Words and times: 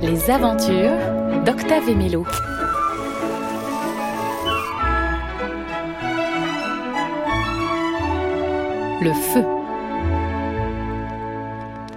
Les 0.00 0.30
aventures 0.30 0.96
d'Octave 1.44 1.90
et. 1.90 2.30
Le 9.02 9.12
feu. 9.12 9.44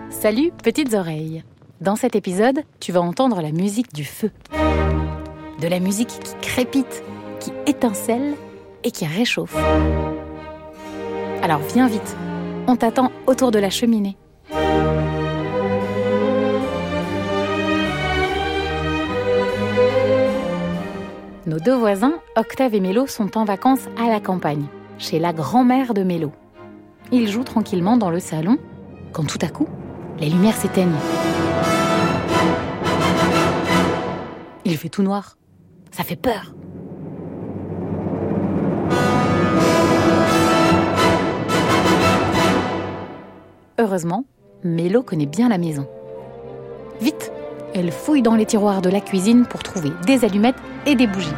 Salut 0.10 0.52
petites 0.62 0.94
oreilles. 0.94 1.44
Dans 1.80 1.96
cet 1.96 2.18
épisode, 2.18 2.60
tu 2.82 2.92
vas 2.92 3.02
entendre 3.02 3.42
la 3.42 3.54
musique 3.54 3.94
du 3.94 4.04
feu. 4.04 4.32
De 5.62 5.68
la 5.70 5.80
musique 5.80 6.10
qui 6.10 6.36
crépite, 6.42 7.04
qui 7.39 7.54
étincelle 7.68 8.34
et 8.84 8.92
qui 8.92 9.05
réchauffe. 9.05 9.55
Alors 11.42 11.62
viens 11.73 11.88
vite, 11.88 12.18
on 12.68 12.75
t'attend 12.75 13.11
autour 13.28 13.51
de 13.51 13.60
la 13.60 13.69
cheminée. 13.69 14.18
Nos 21.46 21.60
deux 21.60 21.75
voisins, 21.75 22.15
Octave 22.36 22.74
et 22.74 22.79
Mélo, 22.79 23.05
sont 23.05 23.38
en 23.38 23.46
vacances 23.46 23.88
à 23.97 24.10
la 24.10 24.19
campagne, 24.19 24.65
chez 24.97 25.19
la 25.19 25.32
grand-mère 25.32 25.93
de 25.93 26.01
Mélo. 26.01 26.32
Ils 27.11 27.28
jouent 27.28 27.43
tranquillement 27.43 27.97
dans 27.97 28.10
le 28.10 28.19
salon, 28.19 28.57
quand 29.13 29.27
tout 29.27 29.38
à 29.41 29.50
coup, 29.50 29.68
les 30.19 30.29
lumières 30.29 30.55
s'éteignent. 30.55 30.96
Il 34.66 34.75
fait 34.77 34.89
tout 34.89 35.03
noir. 35.03 35.38
Ça 35.91 36.03
fait 36.03 36.16
peur. 36.16 36.55
Heureusement, 43.95 44.25
Mélo 44.65 45.03
connaît 45.03 45.25
bien 45.25 45.47
la 45.47 45.57
maison. 45.57 45.88
Vite, 46.99 47.31
elle 47.73 47.93
fouille 47.93 48.21
dans 48.21 48.35
les 48.35 48.45
tiroirs 48.45 48.81
de 48.81 48.89
la 48.89 48.99
cuisine 48.99 49.45
pour 49.45 49.63
trouver 49.63 49.89
des 50.05 50.25
allumettes 50.25 50.57
et 50.85 50.95
des 50.95 51.07
bougies. 51.07 51.29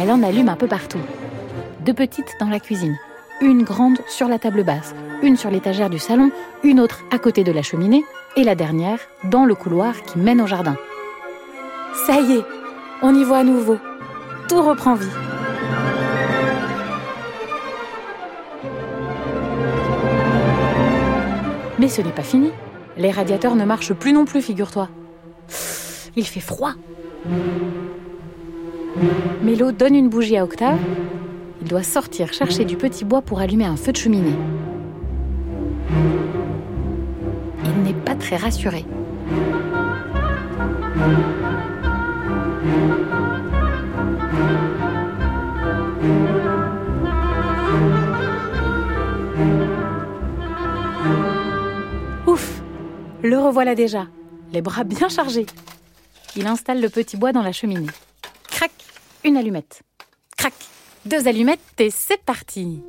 Elle 0.00 0.10
en 0.10 0.20
allume 0.24 0.48
un 0.48 0.56
peu 0.56 0.66
partout. 0.66 0.98
Deux 1.86 1.94
petites 1.94 2.34
dans 2.40 2.48
la 2.48 2.58
cuisine, 2.58 2.98
une 3.40 3.62
grande 3.62 3.98
sur 4.08 4.26
la 4.26 4.40
table 4.40 4.64
basse, 4.64 4.92
une 5.22 5.36
sur 5.36 5.52
l'étagère 5.52 5.90
du 5.90 6.00
salon, 6.00 6.32
une 6.64 6.80
autre 6.80 7.04
à 7.12 7.20
côté 7.20 7.44
de 7.44 7.52
la 7.52 7.62
cheminée 7.62 8.02
et 8.36 8.42
la 8.42 8.56
dernière 8.56 8.98
dans 9.30 9.44
le 9.44 9.54
couloir 9.54 10.02
qui 10.02 10.18
mène 10.18 10.40
au 10.40 10.48
jardin. 10.48 10.74
Ça 12.04 12.20
y 12.20 12.32
est, 12.32 12.44
on 13.00 13.14
y 13.14 13.22
voit 13.22 13.38
à 13.38 13.44
nouveau. 13.44 13.76
Tout 14.48 14.60
reprend 14.60 14.94
vie. 14.94 15.06
Mais 21.80 21.88
ce 21.88 22.02
n'est 22.02 22.12
pas 22.12 22.22
fini. 22.22 22.50
Les 22.98 23.10
radiateurs 23.10 23.56
ne 23.56 23.64
marchent 23.64 23.94
plus 23.94 24.12
non 24.12 24.26
plus, 24.26 24.42
figure-toi. 24.42 24.90
Il 26.14 26.26
fait 26.26 26.40
froid. 26.40 26.74
Mélo 29.42 29.72
donne 29.72 29.94
une 29.94 30.10
bougie 30.10 30.36
à 30.36 30.44
Octave. 30.44 30.78
Il 31.62 31.68
doit 31.68 31.82
sortir 31.82 32.34
chercher 32.34 32.66
du 32.66 32.76
petit 32.76 33.06
bois 33.06 33.22
pour 33.22 33.40
allumer 33.40 33.64
un 33.64 33.76
feu 33.76 33.92
de 33.92 33.96
cheminée. 33.96 34.36
Il 37.64 37.82
n'est 37.82 37.94
pas 37.94 38.14
très 38.14 38.36
rassuré. 38.36 38.84
Le 53.22 53.38
revoilà 53.38 53.74
déjà, 53.74 54.06
les 54.50 54.62
bras 54.62 54.84
bien 54.84 55.10
chargés. 55.10 55.44
Il 56.36 56.46
installe 56.46 56.80
le 56.80 56.88
petit 56.88 57.18
bois 57.18 57.32
dans 57.32 57.42
la 57.42 57.52
cheminée. 57.52 57.90
Crac 58.48 58.70
Une 59.24 59.36
allumette. 59.36 59.82
Crac 60.38 60.54
Deux 61.04 61.28
allumettes 61.28 61.60
et 61.78 61.90
c'est 61.90 62.22
parti 62.22 62.82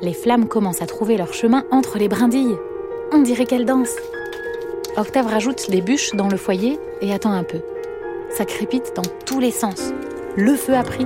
Les 0.00 0.12
flammes 0.12 0.46
commencent 0.46 0.80
à 0.80 0.86
trouver 0.86 1.16
leur 1.16 1.34
chemin 1.34 1.64
entre 1.72 1.98
les 1.98 2.06
brindilles. 2.06 2.56
On 3.12 3.18
dirait 3.18 3.46
qu'elles 3.46 3.66
dansent. 3.66 3.98
Octave 4.96 5.26
rajoute 5.26 5.66
les 5.66 5.80
bûches 5.80 6.14
dans 6.14 6.28
le 6.28 6.36
foyer 6.36 6.78
et 7.00 7.12
attend 7.12 7.32
un 7.32 7.44
peu. 7.44 7.62
Ça 8.30 8.44
crépite 8.44 8.92
dans 8.94 9.02
tous 9.26 9.40
les 9.40 9.50
sens. 9.50 9.92
Le 10.36 10.54
feu 10.54 10.74
a 10.74 10.84
pris. 10.84 11.04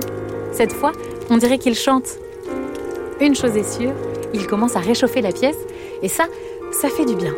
Cette 0.51 0.73
fois, 0.73 0.91
on 1.31 1.37
dirait 1.37 1.57
qu'il 1.57 1.75
chante. 1.75 2.19
Une 3.19 3.35
chose 3.35 3.57
est 3.57 3.77
sûre, 3.77 3.93
il 4.33 4.45
commence 4.45 4.75
à 4.75 4.79
réchauffer 4.79 5.21
la 5.21 5.31
pièce 5.31 5.57
et 6.03 6.07
ça, 6.07 6.27
ça 6.71 6.89
fait 6.89 7.05
du 7.05 7.15
bien. 7.15 7.33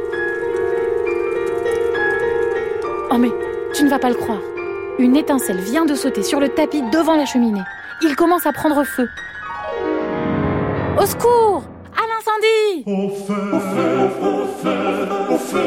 Oh 3.12 3.18
mais, 3.18 3.32
tu 3.74 3.84
ne 3.84 3.90
vas 3.90 4.00
pas 4.00 4.10
le 4.10 4.16
croire. 4.16 4.42
Une 4.98 5.16
étincelle 5.16 5.60
vient 5.60 5.86
de 5.86 5.96
sauter 5.96 6.24
sur 6.24 6.40
le 6.40 6.50
tapis 6.50 6.82
devant 6.92 7.16
la 7.16 7.26
cheminée. 7.26 7.64
Il 8.02 8.16
commence 8.16 8.46
à 8.46 8.52
prendre 8.52 8.84
feu. 8.84 9.08
Au 11.02 11.06
secours 11.06 11.64
À 11.96 12.04
l'incendie 12.08 12.84
Au 12.86 13.10
feu, 13.10 13.34
au 13.54 13.60
feu, 13.60 14.10
au 14.22 14.48
feu, 14.48 15.08
au 15.30 15.38
feu, 15.38 15.60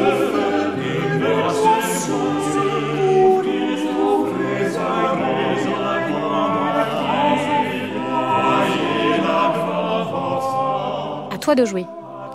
À 11.31 11.37
toi 11.39 11.55
de 11.55 11.65
jouer. 11.65 11.85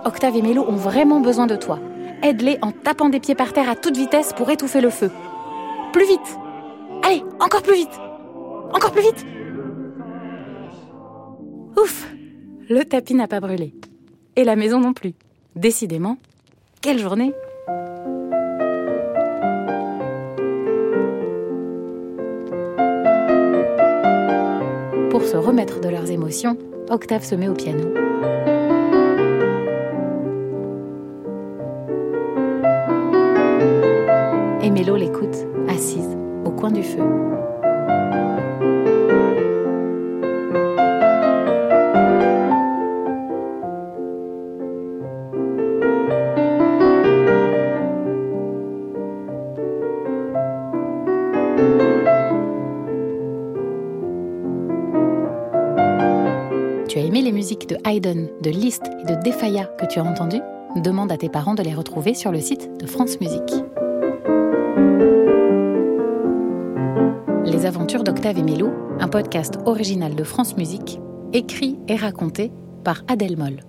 Octave 0.04 0.36
et 0.36 0.42
Mélo 0.42 0.64
ont 0.68 0.76
vraiment 0.76 1.20
besoin 1.20 1.46
de 1.46 1.56
toi. 1.56 1.78
Aide-les 2.22 2.58
en 2.62 2.72
tapant 2.72 3.08
des 3.08 3.20
pieds 3.20 3.34
par 3.34 3.52
terre 3.52 3.68
à 3.68 3.76
toute 3.76 3.96
vitesse 3.96 4.32
pour 4.32 4.50
étouffer 4.50 4.80
le 4.80 4.90
feu. 4.90 5.10
Plus 5.92 6.06
vite 6.06 6.38
Allez, 7.02 7.22
encore 7.40 7.62
plus 7.62 7.74
vite 7.74 8.00
Encore 8.72 8.90
plus 8.90 9.02
vite 9.02 9.26
Ouf 11.76 12.08
Le 12.68 12.84
tapis 12.84 13.14
n'a 13.14 13.28
pas 13.28 13.40
brûlé. 13.40 13.72
Et 14.36 14.44
la 14.44 14.56
maison 14.56 14.80
non 14.80 14.92
plus. 14.92 15.14
Décidément, 15.56 16.18
quelle 16.80 16.98
journée 16.98 17.32
Pour 25.10 25.22
se 25.22 25.36
remettre 25.36 25.80
de 25.80 25.88
leurs 25.88 26.10
émotions, 26.10 26.56
Octave 26.90 27.24
se 27.24 27.34
met 27.34 27.48
au 27.48 27.54
piano. 27.54 28.07
Mélo 34.78 34.94
l'écoute, 34.94 35.36
assise 35.68 36.16
au 36.44 36.52
coin 36.52 36.70
du 36.70 36.84
feu. 36.84 37.02
Tu 56.86 56.98
as 56.98 57.02
aimé 57.02 57.22
les 57.22 57.32
musiques 57.32 57.68
de 57.68 57.76
Haydn, 57.84 58.28
de 58.40 58.50
Liszt 58.50 58.84
et 58.86 59.12
de 59.12 59.20
Defaya 59.24 59.64
que 59.64 59.86
tu 59.86 59.98
as 59.98 60.04
entendues? 60.04 60.38
Demande 60.76 61.10
à 61.10 61.16
tes 61.16 61.28
parents 61.28 61.56
de 61.56 61.64
les 61.64 61.74
retrouver 61.74 62.14
sur 62.14 62.30
le 62.30 62.38
site 62.38 62.70
de 62.78 62.86
France 62.86 63.20
Musique. 63.20 63.54
Aventures 67.68 68.02
d'Octave 68.02 68.38
et 68.38 68.42
Mélo, 68.42 68.70
un 68.98 69.08
podcast 69.08 69.58
original 69.66 70.14
de 70.14 70.24
France 70.24 70.56
Musique, 70.56 70.98
écrit 71.34 71.78
et 71.86 71.96
raconté 71.96 72.50
par 72.82 73.04
Adèle 73.08 73.36
Moll. 73.36 73.60